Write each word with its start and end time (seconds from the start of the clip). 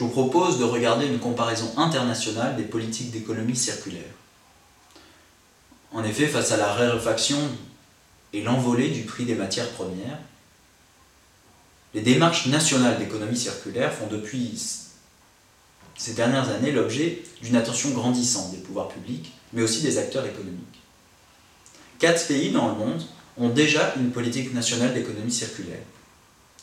je 0.00 0.04
vous 0.06 0.10
propose 0.12 0.58
de 0.58 0.64
regarder 0.64 1.04
une 1.04 1.18
comparaison 1.18 1.70
internationale 1.76 2.56
des 2.56 2.62
politiques 2.62 3.10
d'économie 3.10 3.54
circulaire. 3.54 4.14
En 5.92 6.02
effet, 6.04 6.26
face 6.26 6.52
à 6.52 6.56
la 6.56 6.72
raréfaction 6.72 7.36
et 8.32 8.40
l'envolée 8.42 8.88
du 8.88 9.02
prix 9.02 9.26
des 9.26 9.34
matières 9.34 9.68
premières, 9.72 10.18
les 11.92 12.00
démarches 12.00 12.46
nationales 12.46 12.98
d'économie 12.98 13.36
circulaire 13.36 13.92
font 13.92 14.06
depuis 14.06 14.58
ces 15.98 16.14
dernières 16.14 16.48
années 16.48 16.72
l'objet 16.72 17.22
d'une 17.42 17.56
attention 17.56 17.90
grandissante 17.90 18.52
des 18.52 18.62
pouvoirs 18.62 18.88
publics, 18.88 19.34
mais 19.52 19.60
aussi 19.60 19.82
des 19.82 19.98
acteurs 19.98 20.24
économiques. 20.24 20.80
Quatre 21.98 22.26
pays 22.26 22.52
dans 22.52 22.68
le 22.68 22.74
monde 22.74 23.02
ont 23.36 23.50
déjà 23.50 23.92
une 23.96 24.12
politique 24.12 24.54
nationale 24.54 24.94
d'économie 24.94 25.30
circulaire. 25.30 25.82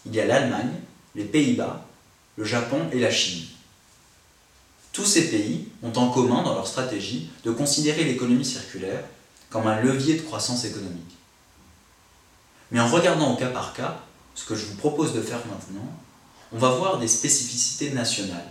Il 0.08 0.16
y 0.16 0.22
a 0.22 0.26
l'Allemagne, 0.26 0.74
les 1.14 1.26
Pays-Bas, 1.26 1.87
le 2.38 2.46
Japon 2.46 2.88
et 2.92 3.00
la 3.00 3.12
Chine. 3.12 3.46
Tous 4.94 5.06
ces 5.06 5.30
pays 5.30 5.68
ont 5.84 5.94
en 5.94 6.10
commun 6.10 6.44
dans 6.44 6.54
leur 6.54 6.68
stratégie 6.68 7.30
de 7.44 7.52
considérer 7.52 8.04
l'économie 8.04 8.46
circulaire 8.46 9.04
comme 9.50 9.68
un 9.68 9.82
levier 9.82 10.16
de 10.16 10.22
croissance 10.22 10.66
économique. 10.66 11.18
Mais 12.72 12.80
en 12.80 12.88
regardant 12.88 13.34
au 13.34 13.38
cas 13.38 13.50
par 13.50 13.74
cas, 13.74 14.00
ce 14.36 14.46
que 14.46 14.56
je 14.56 14.66
vous 14.66 14.76
propose 14.76 15.14
de 15.14 15.22
faire 15.22 15.46
maintenant, 15.48 15.92
on 16.52 16.58
va 16.58 16.70
voir 16.70 17.00
des 17.00 17.08
spécificités 17.08 17.92
nationales 17.92 18.50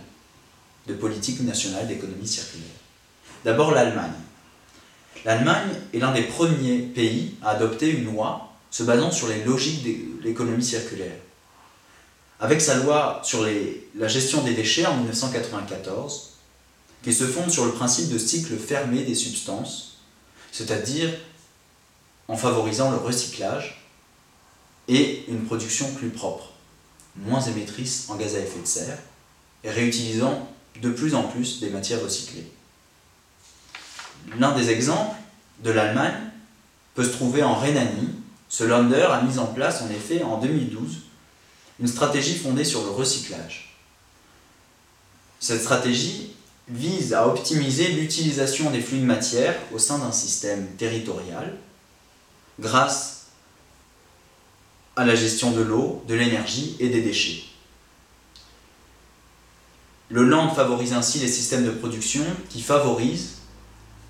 de 0.87 0.93
politique 0.93 1.41
nationale 1.41 1.87
d'économie 1.87 2.27
circulaire. 2.27 2.67
D'abord 3.43 3.71
l'Allemagne. 3.71 4.11
L'Allemagne 5.25 5.69
est 5.93 5.99
l'un 5.99 6.13
des 6.13 6.23
premiers 6.23 6.79
pays 6.79 7.35
à 7.43 7.51
adopter 7.51 7.89
une 7.89 8.05
loi 8.05 8.53
se 8.71 8.83
basant 8.83 9.11
sur 9.11 9.27
les 9.27 9.43
logiques 9.43 9.83
de 9.83 10.23
l'économie 10.23 10.63
circulaire. 10.63 11.15
Avec 12.39 12.61
sa 12.61 12.75
loi 12.75 13.19
sur 13.23 13.47
la 13.95 14.07
gestion 14.07 14.43
des 14.43 14.53
déchets 14.53 14.85
en 14.85 14.95
1994, 14.97 16.33
qui 17.01 17.13
se 17.13 17.25
fonde 17.25 17.49
sur 17.49 17.65
le 17.65 17.71
principe 17.71 18.09
de 18.09 18.17
cycle 18.17 18.55
fermé 18.57 19.03
des 19.03 19.15
substances, 19.15 19.97
c'est-à-dire 20.51 21.09
en 22.27 22.37
favorisant 22.37 22.91
le 22.91 22.97
recyclage 22.97 23.83
et 24.87 25.25
une 25.27 25.45
production 25.45 25.91
plus 25.93 26.09
propre, 26.09 26.51
moins 27.15 27.41
émettrice 27.41 28.05
en 28.09 28.15
gaz 28.15 28.35
à 28.35 28.39
effet 28.39 28.59
de 28.59 28.67
serre, 28.67 28.99
et 29.63 29.71
réutilisant 29.71 30.47
de 30.81 30.91
plus 30.91 31.15
en 31.15 31.23
plus 31.23 31.59
des 31.59 31.71
matières 31.71 32.03
recyclées. 32.03 32.45
L'un 34.37 34.55
des 34.55 34.69
exemples 34.69 35.15
de 35.63 35.71
l'Allemagne 35.71 36.29
peut 36.93 37.03
se 37.03 37.13
trouver 37.13 37.41
en 37.41 37.55
Rhénanie. 37.55 38.09
Ce 38.49 38.63
Länder 38.63 39.07
a 39.09 39.21
mis 39.23 39.39
en 39.39 39.47
place 39.47 39.81
en 39.81 39.89
effet 39.89 40.21
en 40.21 40.39
2012 40.39 41.06
une 41.79 41.87
stratégie 41.87 42.37
fondée 42.37 42.63
sur 42.63 42.83
le 42.83 42.89
recyclage. 42.89 43.75
Cette 45.39 45.61
stratégie 45.61 46.33
vise 46.67 47.13
à 47.13 47.27
optimiser 47.27 47.89
l'utilisation 47.89 48.71
des 48.71 48.81
flux 48.81 48.99
de 48.99 49.05
matière 49.05 49.55
au 49.73 49.79
sein 49.79 49.99
d'un 49.99 50.11
système 50.11 50.67
territorial 50.77 51.55
grâce 52.59 53.27
à 54.95 55.05
la 55.05 55.15
gestion 55.15 55.51
de 55.51 55.61
l'eau, 55.61 56.03
de 56.07 56.15
l'énergie 56.15 56.75
et 56.79 56.89
des 56.89 57.01
déchets. 57.01 57.43
Le 60.09 60.23
Land 60.23 60.55
favorise 60.55 60.93
ainsi 60.93 61.19
les 61.19 61.27
systèmes 61.27 61.65
de 61.65 61.71
production 61.71 62.23
qui 62.49 62.61
favorisent 62.61 63.35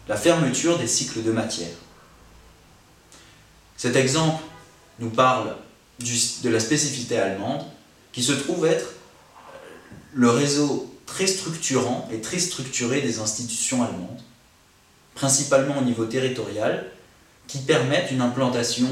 la 0.07 0.15
fermeture 0.15 0.77
des 0.77 0.87
cycles 0.87 1.23
de 1.23 1.31
matière. 1.31 1.75
Cet 3.75 3.95
exemple 3.95 4.43
nous 4.99 5.09
parle 5.09 5.55
de 5.99 6.49
la 6.49 6.59
spécificité 6.59 7.17
allemande, 7.17 7.63
qui 8.11 8.23
se 8.23 8.33
trouve 8.33 8.65
être 8.65 8.93
le 10.13 10.29
réseau 10.29 10.93
très 11.05 11.27
structurant 11.27 12.07
et 12.11 12.21
très 12.21 12.39
structuré 12.39 13.01
des 13.01 13.19
institutions 13.19 13.83
allemandes, 13.83 14.21
principalement 15.15 15.77
au 15.77 15.83
niveau 15.83 16.05
territorial, 16.05 16.85
qui 17.47 17.59
permettent 17.59 18.11
une 18.11 18.21
implantation 18.21 18.87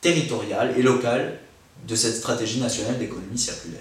territoriale 0.00 0.74
et 0.76 0.82
locale 0.82 1.38
de 1.86 1.96
cette 1.96 2.16
stratégie 2.16 2.60
nationale 2.60 2.98
d'économie 2.98 3.38
circulaire. 3.38 3.80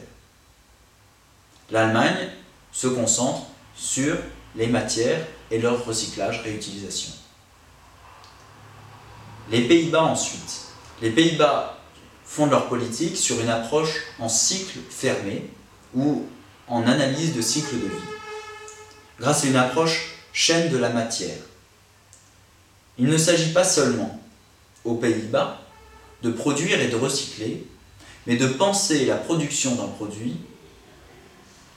L'Allemagne 1.69 2.29
se 2.71 2.87
concentre 2.87 3.43
sur 3.75 4.15
les 4.55 4.67
matières 4.67 5.25
et 5.49 5.59
leur 5.59 5.85
recyclage, 5.85 6.41
réutilisation. 6.41 7.11
Les 9.49 9.67
Pays-Bas 9.67 10.03
ensuite. 10.03 10.67
Les 11.01 11.11
Pays-Bas 11.11 11.80
font 12.31 12.45
leur 12.45 12.69
politique 12.69 13.17
sur 13.17 13.41
une 13.41 13.49
approche 13.49 14.03
en 14.17 14.29
cycle 14.29 14.79
fermé 14.89 15.49
ou 15.93 16.23
en 16.69 16.87
analyse 16.87 17.35
de 17.35 17.41
cycle 17.41 17.75
de 17.75 17.87
vie, 17.87 18.07
grâce 19.19 19.43
à 19.43 19.47
une 19.47 19.57
approche 19.57 20.15
chaîne 20.31 20.71
de 20.71 20.77
la 20.77 20.87
matière. 20.87 21.35
Il 22.97 23.07
ne 23.07 23.17
s'agit 23.17 23.51
pas 23.51 23.65
seulement, 23.65 24.17
aux 24.85 24.95
Pays-Bas, 24.95 25.59
de 26.23 26.31
produire 26.31 26.79
et 26.79 26.87
de 26.87 26.95
recycler, 26.95 27.65
mais 28.25 28.37
de 28.37 28.47
penser 28.47 29.05
la 29.05 29.17
production 29.17 29.75
d'un 29.75 29.87
produit 29.87 30.37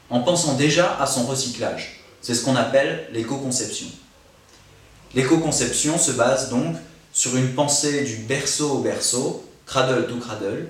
en 0.09 0.21
pensant 0.21 0.55
déjà 0.55 0.97
à 1.01 1.07
son 1.07 1.27
recyclage. 1.27 2.05
C'est 2.21 2.35
ce 2.35 2.45
qu'on 2.45 2.55
appelle 2.55 3.09
l'éco-conception. 3.13 3.89
L'éco-conception 5.17 5.99
se 5.99 6.13
base 6.13 6.49
donc 6.49 6.77
sur 7.13 7.37
une 7.37 7.55
pensée 7.55 8.05
du 8.05 8.17
berceau 8.19 8.71
au 8.71 8.79
berceau, 8.79 9.45
cradle 9.67 10.07
to 10.07 10.17
cradle, 10.17 10.69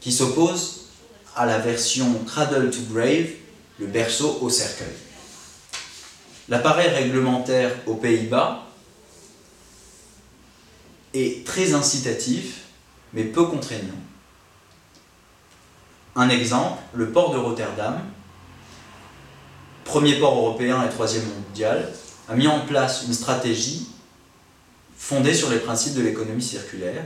qui 0.00 0.12
s'oppose 0.12 0.86
à 1.34 1.46
la 1.46 1.58
version 1.58 2.24
cradle 2.24 2.70
to 2.70 2.80
grave, 2.92 3.28
le 3.78 3.86
berceau 3.86 4.38
au 4.40 4.50
cercueil. 4.50 4.94
L'appareil 6.48 6.88
réglementaire 6.88 7.72
aux 7.86 7.96
Pays-Bas 7.96 8.66
est 11.12 11.46
très 11.46 11.74
incitatif, 11.74 12.62
mais 13.12 13.24
peu 13.24 13.46
contraignant. 13.46 14.00
Un 16.14 16.28
exemple, 16.28 16.82
le 16.94 17.10
port 17.10 17.32
de 17.32 17.38
Rotterdam, 17.38 18.00
premier 19.84 20.18
port 20.18 20.36
européen 20.36 20.82
et 20.84 20.88
troisième 20.88 21.24
mondial, 21.28 21.92
a 22.28 22.34
mis 22.34 22.46
en 22.46 22.60
place 22.60 23.04
une 23.06 23.12
stratégie 23.12 23.86
fondée 24.96 25.34
sur 25.34 25.50
les 25.50 25.58
principes 25.58 25.94
de 25.94 26.02
l'économie 26.02 26.42
circulaire, 26.42 27.04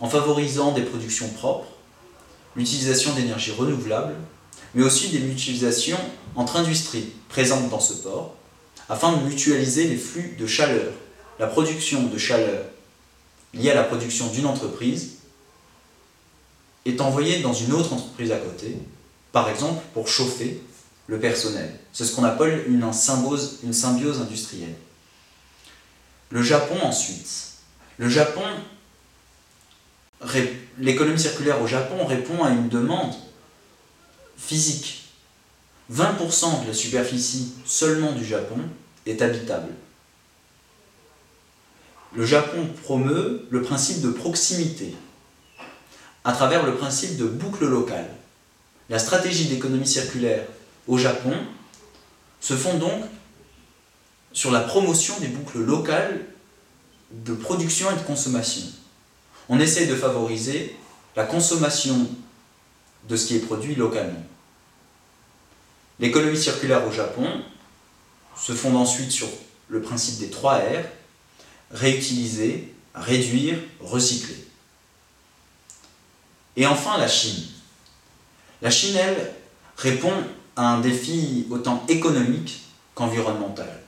en 0.00 0.08
favorisant 0.08 0.72
des 0.72 0.82
productions 0.82 1.28
propres, 1.28 1.68
l'utilisation 2.56 3.14
d'énergies 3.14 3.52
renouvelables, 3.52 4.14
mais 4.74 4.84
aussi 4.84 5.08
des 5.08 5.20
mutualisations 5.20 5.98
entre 6.36 6.56
industries 6.56 7.12
présentes 7.28 7.68
dans 7.70 7.80
ce 7.80 7.94
port, 7.94 8.34
afin 8.88 9.16
de 9.16 9.22
mutualiser 9.22 9.84
les 9.88 9.96
flux 9.96 10.36
de 10.38 10.46
chaleur. 10.46 10.92
La 11.38 11.46
production 11.46 12.04
de 12.04 12.18
chaleur 12.18 12.64
liée 13.54 13.70
à 13.70 13.74
la 13.74 13.84
production 13.84 14.26
d'une 14.28 14.46
entreprise 14.46 15.16
est 16.84 17.00
envoyée 17.00 17.40
dans 17.40 17.52
une 17.52 17.72
autre 17.72 17.92
entreprise 17.92 18.32
à 18.32 18.38
côté, 18.38 18.76
par 19.32 19.48
exemple 19.48 19.82
pour 19.94 20.08
chauffer 20.08 20.60
le 21.06 21.18
personnel. 21.18 21.78
C'est 21.92 22.04
ce 22.04 22.14
qu'on 22.14 22.24
appelle 22.24 22.64
une 22.68 22.92
symbiose, 22.92 24.20
industrielle. 24.20 24.74
Le 26.30 26.42
Japon 26.42 26.76
ensuite. 26.82 27.28
L'économie 30.78 31.18
circulaire 31.18 31.60
au 31.62 31.66
Japon 31.66 32.04
répond 32.04 32.42
à 32.42 32.50
une 32.50 32.68
demande 32.68 33.14
physique. 34.36 35.04
20% 35.92 36.62
de 36.62 36.68
la 36.68 36.74
superficie 36.74 37.52
seulement 37.64 38.12
du 38.12 38.24
Japon 38.24 38.60
est 39.06 39.22
habitable. 39.22 39.68
Le 42.14 42.24
Japon 42.24 42.68
promeut 42.82 43.46
le 43.50 43.62
principe 43.62 44.00
de 44.00 44.10
proximité 44.10 44.94
à 46.24 46.32
travers 46.32 46.64
le 46.64 46.74
principe 46.74 47.16
de 47.16 47.26
boucle 47.26 47.66
locale. 47.66 48.08
La 48.90 48.98
stratégie 48.98 49.46
d'économie 49.46 49.86
circulaire 49.86 50.44
au 50.86 50.98
Japon 50.98 51.34
se 52.40 52.54
font 52.54 52.78
donc 52.78 53.04
sur 54.32 54.50
la 54.50 54.60
promotion 54.60 55.18
des 55.20 55.28
boucles 55.28 55.60
locales 55.60 56.20
de 57.10 57.34
production 57.34 57.90
et 57.90 57.94
de 57.94 58.02
consommation. 58.06 58.62
On 59.48 59.58
essaie 59.60 59.86
de 59.86 59.94
favoriser 59.94 60.76
la 61.16 61.24
consommation 61.24 62.08
de 63.08 63.16
ce 63.16 63.26
qui 63.26 63.36
est 63.36 63.40
produit 63.40 63.74
localement. 63.74 64.22
L'économie 65.98 66.38
circulaire 66.38 66.86
au 66.86 66.92
Japon 66.92 67.26
se 68.36 68.52
fonde 68.52 68.76
ensuite 68.76 69.10
sur 69.10 69.28
le 69.68 69.82
principe 69.82 70.18
des 70.18 70.30
3 70.30 70.58
R, 70.58 70.84
réutiliser, 71.70 72.72
réduire, 72.94 73.58
recycler. 73.80 74.36
Et 76.56 76.66
enfin 76.66 76.98
la 76.98 77.08
Chine. 77.08 77.44
La 78.62 78.70
Chine, 78.70 78.96
elle, 78.96 79.32
répond 79.76 80.12
un 80.56 80.80
défi 80.80 81.46
autant 81.50 81.84
économique 81.88 82.62
qu'environnemental. 82.94 83.82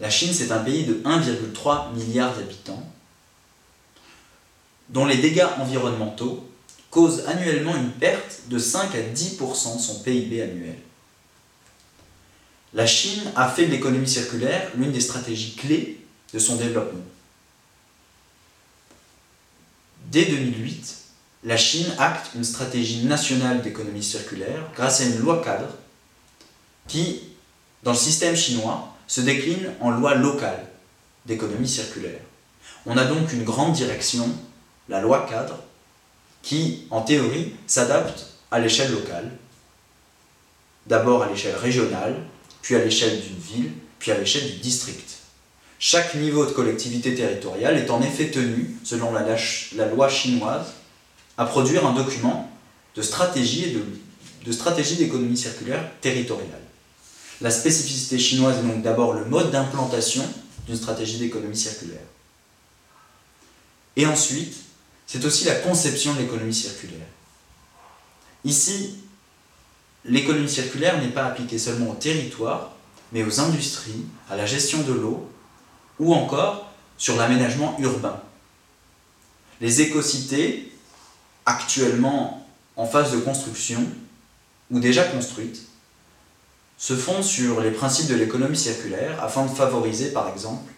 La 0.00 0.10
Chine, 0.10 0.32
c'est 0.32 0.52
un 0.52 0.60
pays 0.60 0.84
de 0.84 0.94
1,3 1.02 1.92
milliard 1.94 2.34
d'habitants, 2.36 2.88
dont 4.88 5.06
les 5.06 5.18
dégâts 5.18 5.46
environnementaux 5.58 6.48
cause 6.90 7.24
annuellement 7.26 7.76
une 7.76 7.90
perte 7.90 8.48
de 8.48 8.58
5 8.58 8.94
à 8.94 9.00
10% 9.00 9.76
de 9.76 9.80
son 9.80 10.00
PIB 10.00 10.42
annuel. 10.42 10.78
La 12.74 12.86
Chine 12.86 13.22
a 13.36 13.48
fait 13.48 13.66
de 13.66 13.70
l'économie 13.70 14.08
circulaire 14.08 14.70
l'une 14.76 14.92
des 14.92 15.00
stratégies 15.00 15.54
clés 15.54 16.00
de 16.32 16.38
son 16.38 16.56
développement. 16.56 17.04
Dès 20.10 20.24
2008, 20.24 20.96
la 21.44 21.56
Chine 21.56 21.86
acte 21.98 22.30
une 22.34 22.44
stratégie 22.44 23.04
nationale 23.04 23.62
d'économie 23.62 24.02
circulaire 24.02 24.70
grâce 24.74 25.00
à 25.00 25.04
une 25.04 25.18
loi 25.18 25.42
cadre 25.42 25.68
qui, 26.86 27.20
dans 27.82 27.92
le 27.92 27.96
système 27.98 28.36
chinois, 28.36 28.94
se 29.06 29.20
décline 29.20 29.72
en 29.80 29.90
loi 29.90 30.14
locale 30.14 30.66
d'économie 31.26 31.68
circulaire. 31.68 32.20
On 32.86 32.96
a 32.96 33.04
donc 33.04 33.32
une 33.32 33.44
grande 33.44 33.74
direction, 33.74 34.28
la 34.88 35.00
loi 35.00 35.26
cadre, 35.28 35.58
qui, 36.42 36.86
en 36.90 37.02
théorie, 37.02 37.54
s'adapte 37.66 38.26
à 38.50 38.58
l'échelle 38.58 38.92
locale, 38.92 39.30
d'abord 40.86 41.22
à 41.22 41.28
l'échelle 41.28 41.56
régionale, 41.56 42.16
puis 42.62 42.74
à 42.74 42.84
l'échelle 42.84 43.20
d'une 43.20 43.38
ville, 43.38 43.72
puis 43.98 44.12
à 44.12 44.18
l'échelle 44.18 44.50
du 44.50 44.58
district. 44.58 45.18
Chaque 45.78 46.14
niveau 46.14 46.44
de 46.44 46.50
collectivité 46.50 47.14
territoriale 47.14 47.76
est 47.76 47.90
en 47.90 48.02
effet 48.02 48.30
tenu, 48.30 48.76
selon 48.82 49.12
la, 49.12 49.86
loi 49.86 50.08
chinoise, 50.08 50.66
à 51.36 51.44
produire 51.44 51.86
un 51.86 51.92
document 51.92 52.50
de 52.96 53.02
stratégie 53.02 53.76
de 54.44 54.52
stratégie 54.52 54.96
d'économie 54.96 55.36
circulaire 55.36 55.84
territoriale. 56.00 56.62
La 57.40 57.50
spécificité 57.50 58.18
chinoise 58.18 58.58
est 58.58 58.66
donc 58.66 58.82
d'abord 58.82 59.12
le 59.12 59.24
mode 59.24 59.50
d'implantation 59.50 60.24
d'une 60.66 60.76
stratégie 60.76 61.18
d'économie 61.18 61.56
circulaire. 61.56 62.00
Et 63.96 64.06
ensuite, 64.06 64.54
c'est 65.08 65.24
aussi 65.24 65.44
la 65.44 65.54
conception 65.54 66.12
de 66.12 66.18
l'économie 66.18 66.54
circulaire. 66.54 67.06
Ici, 68.44 68.98
l'économie 70.04 70.50
circulaire 70.50 71.00
n'est 71.00 71.08
pas 71.08 71.24
appliquée 71.24 71.58
seulement 71.58 71.90
au 71.90 71.94
territoire, 71.94 72.72
mais 73.10 73.24
aux 73.24 73.40
industries, 73.40 74.04
à 74.28 74.36
la 74.36 74.44
gestion 74.44 74.82
de 74.82 74.92
l'eau, 74.92 75.26
ou 75.98 76.14
encore 76.14 76.70
sur 76.98 77.16
l'aménagement 77.16 77.74
urbain. 77.80 78.20
Les 79.62 79.80
écocités, 79.80 80.70
actuellement 81.46 82.46
en 82.76 82.86
phase 82.86 83.10
de 83.10 83.18
construction, 83.18 83.82
ou 84.70 84.78
déjà 84.78 85.04
construites, 85.04 85.62
se 86.76 86.94
fondent 86.94 87.24
sur 87.24 87.62
les 87.62 87.70
principes 87.70 88.08
de 88.08 88.14
l'économie 88.14 88.58
circulaire 88.58 89.24
afin 89.24 89.46
de 89.46 89.50
favoriser, 89.50 90.12
par 90.12 90.28
exemple, 90.28 90.70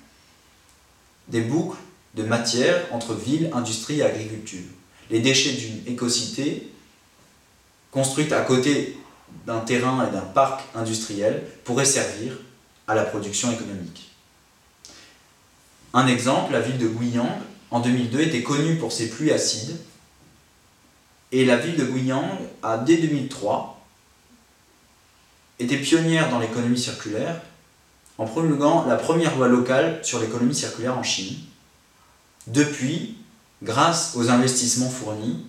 des 1.26 1.40
boucles 1.40 1.76
de 2.14 2.22
matière 2.22 2.86
entre 2.92 3.14
ville, 3.14 3.50
industrie 3.52 4.00
et 4.00 4.04
agriculture. 4.04 4.64
Les 5.10 5.20
déchets 5.20 5.52
d'une 5.52 5.82
écocité 5.86 6.70
construite 7.90 8.32
à 8.32 8.42
côté 8.42 8.96
d'un 9.46 9.60
terrain 9.60 10.06
et 10.08 10.12
d'un 10.12 10.20
parc 10.20 10.62
industriel 10.74 11.42
pourraient 11.64 11.84
servir 11.84 12.38
à 12.86 12.94
la 12.94 13.04
production 13.04 13.50
économique. 13.52 14.10
Un 15.92 16.06
exemple, 16.06 16.52
la 16.52 16.60
ville 16.60 16.78
de 16.78 16.88
Guiyang, 16.88 17.40
en 17.70 17.80
2002, 17.80 18.20
était 18.20 18.42
connue 18.42 18.76
pour 18.76 18.92
ses 18.92 19.10
pluies 19.10 19.32
acides, 19.32 19.76
et 21.32 21.44
la 21.44 21.56
ville 21.56 21.76
de 21.76 21.84
Guiyang 21.84 22.38
a, 22.62 22.78
dès 22.78 22.96
2003, 22.96 23.80
était 25.58 25.78
pionnière 25.78 26.30
dans 26.30 26.38
l'économie 26.38 26.78
circulaire 26.78 27.40
en 28.18 28.26
promulguant 28.26 28.86
la 28.86 28.96
première 28.96 29.36
loi 29.36 29.48
locale 29.48 30.00
sur 30.02 30.18
l'économie 30.20 30.54
circulaire 30.54 30.98
en 30.98 31.02
Chine. 31.02 31.36
Depuis, 32.46 33.16
grâce 33.62 34.12
aux 34.16 34.30
investissements 34.30 34.90
fournis 34.90 35.46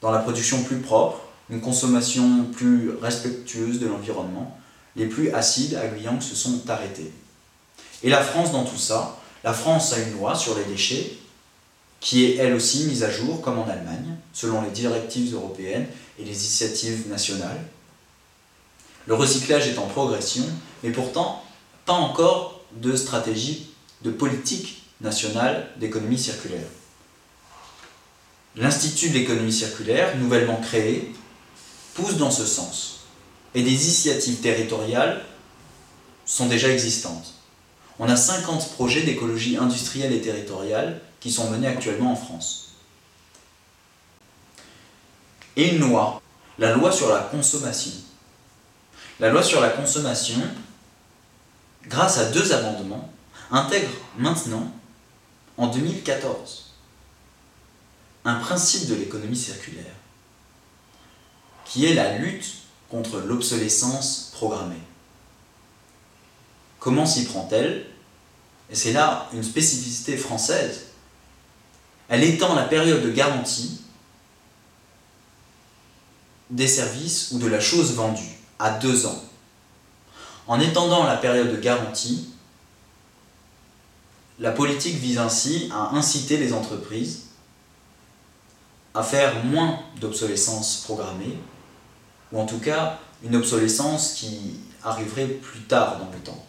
dans 0.00 0.10
la 0.10 0.20
production 0.20 0.62
plus 0.62 0.78
propre, 0.78 1.20
une 1.50 1.60
consommation 1.60 2.44
plus 2.44 2.90
respectueuse 3.00 3.80
de 3.80 3.86
l'environnement, 3.86 4.56
les 4.96 5.06
pluies 5.06 5.30
acides 5.30 5.74
à 5.74 5.86
Guyang 5.88 6.20
se 6.20 6.34
sont 6.34 6.68
arrêtées. 6.68 7.12
Et 8.02 8.08
la 8.08 8.22
France 8.22 8.52
dans 8.52 8.64
tout 8.64 8.78
ça, 8.78 9.18
la 9.44 9.52
France 9.52 9.92
a 9.92 9.98
une 9.98 10.12
loi 10.12 10.34
sur 10.34 10.56
les 10.56 10.64
déchets 10.64 11.18
qui 12.00 12.24
est 12.24 12.36
elle 12.36 12.54
aussi 12.54 12.84
mise 12.84 13.04
à 13.04 13.10
jour 13.10 13.42
comme 13.42 13.58
en 13.58 13.68
Allemagne, 13.68 14.16
selon 14.32 14.62
les 14.62 14.70
directives 14.70 15.34
européennes 15.34 15.86
et 16.18 16.24
les 16.24 16.30
initiatives 16.30 17.08
nationales. 17.08 17.60
Le 19.06 19.14
recyclage 19.14 19.68
est 19.68 19.78
en 19.78 19.86
progression, 19.86 20.44
mais 20.82 20.90
pourtant 20.90 21.42
pas 21.84 21.92
encore 21.92 22.62
de 22.72 22.96
stratégie 22.96 23.70
de 24.02 24.10
politique 24.10 24.79
nationale 25.00 25.68
d'économie 25.76 26.18
circulaire. 26.18 26.66
L'Institut 28.56 29.10
de 29.10 29.14
l'économie 29.14 29.52
circulaire, 29.52 30.16
nouvellement 30.16 30.56
créé, 30.56 31.12
pousse 31.94 32.16
dans 32.16 32.30
ce 32.30 32.44
sens, 32.44 33.00
et 33.54 33.62
des 33.62 33.70
initiatives 33.70 34.40
territoriales 34.40 35.24
sont 36.24 36.46
déjà 36.46 36.68
existantes. 36.68 37.34
On 37.98 38.08
a 38.08 38.16
50 38.16 38.72
projets 38.72 39.02
d'écologie 39.02 39.56
industrielle 39.56 40.12
et 40.12 40.20
territoriale 40.20 41.00
qui 41.20 41.30
sont 41.30 41.50
menés 41.50 41.66
actuellement 41.66 42.12
en 42.12 42.16
France. 42.16 42.72
Et 45.56 45.74
une 45.74 45.80
loi, 45.80 46.22
la 46.58 46.72
loi 46.72 46.92
sur 46.92 47.10
la 47.10 47.20
consommation, 47.20 47.92
la 49.18 49.30
loi 49.30 49.42
sur 49.42 49.60
la 49.60 49.68
consommation, 49.68 50.40
grâce 51.86 52.18
à 52.18 52.30
deux 52.30 52.52
amendements, 52.52 53.12
intègre 53.50 53.90
maintenant, 54.16 54.72
en 55.60 55.66
2014, 55.66 56.72
un 58.24 58.36
principe 58.36 58.88
de 58.88 58.94
l'économie 58.94 59.36
circulaire, 59.36 59.94
qui 61.66 61.84
est 61.84 61.92
la 61.92 62.16
lutte 62.16 62.46
contre 62.88 63.18
l'obsolescence 63.18 64.30
programmée. 64.32 64.80
Comment 66.78 67.04
s'y 67.04 67.26
prend-elle? 67.26 67.86
Et 68.70 68.74
c'est 68.74 68.94
là 68.94 69.28
une 69.34 69.42
spécificité 69.42 70.16
française. 70.16 70.86
Elle 72.08 72.24
étend 72.24 72.54
la 72.54 72.64
période 72.64 73.02
de 73.02 73.10
garantie 73.10 73.82
des 76.48 76.68
services 76.68 77.32
ou 77.32 77.38
de 77.38 77.46
la 77.46 77.60
chose 77.60 77.92
vendue 77.92 78.38
à 78.58 78.70
deux 78.70 79.04
ans. 79.04 79.22
En 80.46 80.58
étendant 80.58 81.04
la 81.04 81.18
période 81.18 81.52
de 81.52 81.60
garantie, 81.60 82.30
la 84.40 84.52
politique 84.52 84.96
vise 84.96 85.18
ainsi 85.18 85.68
à 85.70 85.94
inciter 85.94 86.38
les 86.38 86.52
entreprises 86.52 87.24
à 88.94 89.02
faire 89.02 89.44
moins 89.44 89.78
d'obsolescence 90.00 90.82
programmée, 90.84 91.36
ou 92.32 92.40
en 92.40 92.46
tout 92.46 92.58
cas 92.58 92.98
une 93.22 93.36
obsolescence 93.36 94.14
qui 94.14 94.56
arriverait 94.82 95.26
plus 95.26 95.60
tard 95.60 95.98
dans 95.98 96.10
le 96.10 96.18
temps. 96.18 96.44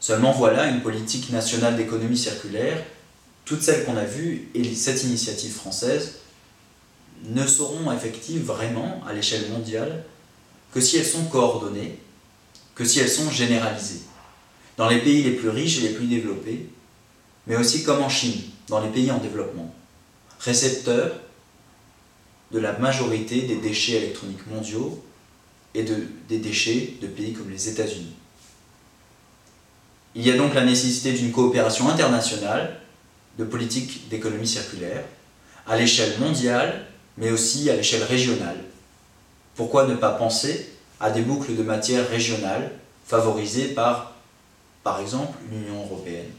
Seulement 0.00 0.32
voilà, 0.32 0.66
une 0.66 0.82
politique 0.82 1.30
nationale 1.30 1.76
d'économie 1.76 2.18
circulaire, 2.18 2.84
toutes 3.44 3.62
celles 3.62 3.84
qu'on 3.84 3.96
a 3.96 4.04
vues 4.04 4.50
et 4.54 4.74
cette 4.74 5.04
initiative 5.04 5.52
française 5.52 6.16
ne 7.26 7.46
seront 7.46 7.90
effectives 7.92 8.44
vraiment 8.44 9.00
à 9.06 9.12
l'échelle 9.12 9.48
mondiale 9.50 10.04
que 10.72 10.80
si 10.80 10.96
elles 10.96 11.06
sont 11.06 11.24
coordonnées, 11.26 11.98
que 12.74 12.84
si 12.84 12.98
elles 12.98 13.08
sont 13.08 13.30
généralisées. 13.30 14.02
Dans 14.76 14.88
les 14.88 15.00
pays 15.00 15.22
les 15.22 15.32
plus 15.32 15.48
riches 15.48 15.78
et 15.78 15.88
les 15.88 15.94
plus 15.94 16.06
développés, 16.06 16.68
mais 17.46 17.56
aussi 17.56 17.84
comme 17.84 18.02
en 18.02 18.08
Chine, 18.08 18.40
dans 18.68 18.80
les 18.80 18.88
pays 18.88 19.10
en 19.10 19.18
développement, 19.18 19.72
récepteurs 20.40 21.12
de 22.50 22.58
la 22.58 22.72
majorité 22.78 23.42
des 23.42 23.56
déchets 23.56 23.96
électroniques 23.96 24.46
mondiaux 24.46 25.04
et 25.74 25.82
de, 25.82 26.06
des 26.28 26.38
déchets 26.38 26.94
de 27.00 27.06
pays 27.06 27.32
comme 27.32 27.50
les 27.50 27.68
États-Unis. 27.68 28.14
Il 30.14 30.24
y 30.24 30.30
a 30.30 30.36
donc 30.36 30.54
la 30.54 30.64
nécessité 30.64 31.12
d'une 31.12 31.32
coopération 31.32 31.88
internationale 31.88 32.80
de 33.38 33.44
politique 33.44 34.08
d'économie 34.08 34.46
circulaire, 34.46 35.04
à 35.66 35.76
l'échelle 35.76 36.18
mondiale, 36.20 36.86
mais 37.18 37.30
aussi 37.30 37.68
à 37.70 37.76
l'échelle 37.76 38.04
régionale, 38.04 38.58
pourquoi 39.56 39.86
ne 39.86 39.94
pas 39.94 40.12
penser 40.12 40.68
à 41.00 41.10
des 41.10 41.22
boucles 41.22 41.56
de 41.56 41.62
matière 41.62 42.08
régionales 42.08 42.70
favorisées 43.06 43.68
par, 43.68 44.13
par 44.84 45.00
exemple, 45.00 45.38
l'Union 45.50 45.82
européenne 45.84 46.30